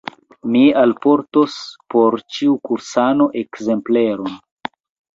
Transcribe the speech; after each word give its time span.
Mi 0.53 0.61
alportos 0.83 1.59
por 1.95 2.19
ĉiu 2.39 2.59
kursano 2.71 3.31
ekzempleron. 3.45 4.39